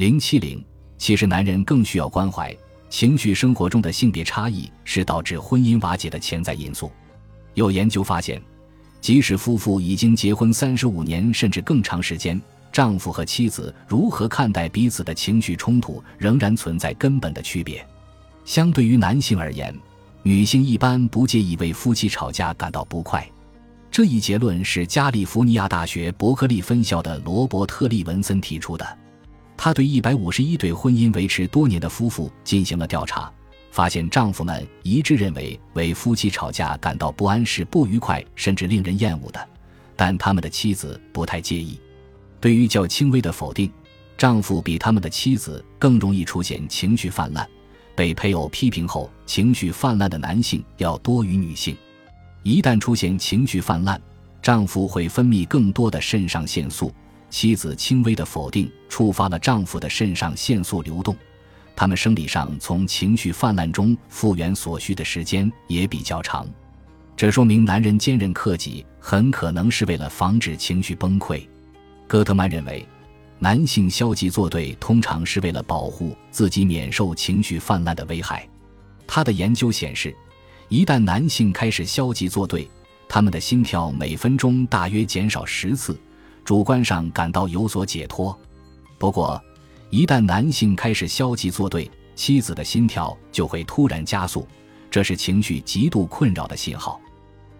[0.00, 0.64] 零七零，
[0.96, 2.56] 其实男人更需要关怀。
[2.88, 6.90] 情绪生活中的性别差异是导致婚姻瓦解的潜在因素。
[7.52, 8.40] 有研究发现，
[9.02, 12.40] 即使夫妇已经结婚三十五年甚至更长时间，
[12.72, 17.86] 丈夫和妻子如何看待彼此的情绪冲突仍然存在根本的区别。
[18.46, 19.78] 相对于男性而言，
[20.22, 23.30] 女性一般不介意为夫妻吵架感到不快。
[23.90, 28.98] 这一结论是加利福尼亚大学伯克利分校的罗伯特·利文森提出的。
[29.62, 33.30] 他对一百五十一对婚姻维持多年的夫妇进行了调查，
[33.70, 39.48] 发现丈夫们一致认为为夫妻吵架感到不安是不愉快甚至令人厌恶的，
[39.94, 41.78] 但他们的妻子不太介意。
[42.40, 43.70] 对于较轻微的否定，
[44.16, 47.46] 丈夫比他们的妻子更容易出现情绪泛滥。
[47.94, 51.76] 被配偶批评后情绪泛滥的男性要多于女性。
[52.42, 54.00] 一旦出现情绪泛滥，
[54.40, 56.90] 丈夫会分泌更多的肾上腺素。
[57.30, 61.16] 妻子轻微的否定触发了丈夫的肾上腺素流动，
[61.74, 66.46] 他们生理上从情绪泛滥中复原所需的时间也比较长。
[67.16, 71.40] 这说明男人坚韧克己很可能是为了防止情绪崩溃。
[72.06, 72.86] 戈特曼认为，
[73.38, 78.46] 男性消极作对通常是为了保护自己免受情绪泛滥的危害。
[79.06, 80.14] 他的研究显示。
[80.72, 82.70] 一旦男性开始消极作对，
[83.08, 85.98] 他们的心跳每分钟大约减少十次，
[86.50, 88.36] 主观上感到有所解脱。
[88.98, 89.40] 不过，
[89.88, 94.44] 一旦男性开始消极作对，妻子的心跳就会突然加速，
[94.90, 97.00] 这是情绪极度困扰的信号。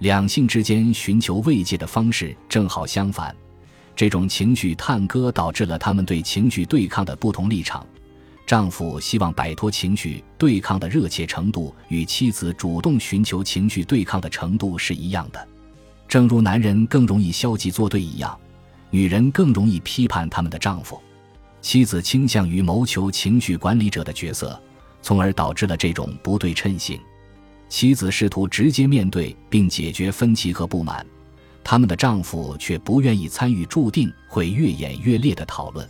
[0.00, 3.32] 两性之间寻求慰藉的方式正好相反，
[3.94, 7.86] 这种情绪探戈导致了他们对情绪对抗的不同立场。
[8.48, 15.48] 丈夫希望摆脱情绪对抗的热切程度与妻子主动寻求情绪对抗的程度是一样的，
[16.08, 18.36] 正如男人更容易消极作对一样，
[18.92, 21.00] 女人更容易批判他们的丈夫。
[21.62, 24.60] 妻子倾向于谋求情绪管理者的角色，
[25.00, 27.00] 从而导致了这种不对称性。
[27.68, 31.06] 妻子试图直接面对并解决分歧和不满，
[31.64, 35.88] 他们的丈夫却不愿意参与注定会越演越烈的讨论。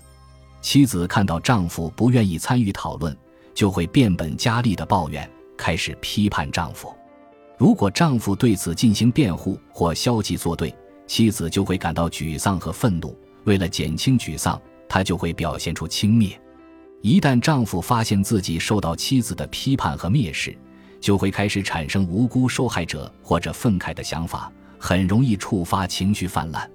[0.60, 3.16] 妻子看到丈夫不愿意参与讨论，
[3.52, 6.94] 就会变本加厉的抱怨，开始批判丈夫。
[7.58, 10.72] 如果丈夫对此进行辩护或消极作对，
[11.06, 13.16] 妻子就会感到沮丧和愤怒。
[13.44, 16.36] 为了减轻沮丧，她就会表现出轻蔑。
[17.00, 20.56] 一旦丈夫发现自己受到妻子的批判和蔑视，
[21.00, 26.70] 就会开始产生无辜受害者或者愤慨的想法，很容易触发情绪泛滥。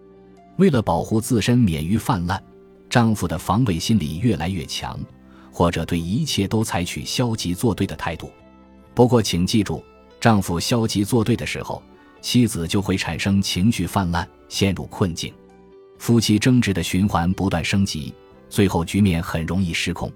[0.57, 2.41] 为了保护自身免于泛滥。
[2.89, 4.97] 丈夫的防卫心理越来越强，
[5.51, 8.31] 或者对一切都采取消极作对的态度。
[8.93, 9.83] 不过，请记住，
[10.21, 11.83] 丈夫消极作对的时候，
[12.21, 15.33] 妻子就会产生情绪泛滥，陷入困境，
[15.97, 18.13] 夫妻争执的循环不断升级，
[18.49, 20.11] 最后局面很容易失控。